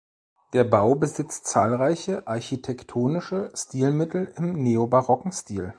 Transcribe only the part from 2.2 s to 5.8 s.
architektonische Stilmittel im neobarocken Stil.